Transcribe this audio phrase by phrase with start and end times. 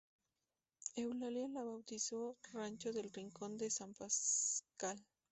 [0.95, 4.97] Eulalia la bautizó Rancho del Rincón de San Pasqual.